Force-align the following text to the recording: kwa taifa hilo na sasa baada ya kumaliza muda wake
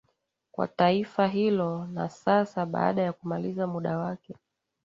kwa 0.51 0.67
taifa 0.67 1.27
hilo 1.27 1.87
na 1.87 2.09
sasa 2.09 2.65
baada 2.65 3.01
ya 3.01 3.13
kumaliza 3.13 3.67
muda 3.67 3.97
wake 3.97 4.35